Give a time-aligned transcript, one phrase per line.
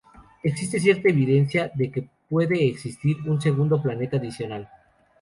[0.41, 4.67] Existe cierta evidencia de que puede existir un segundo planeta adicional.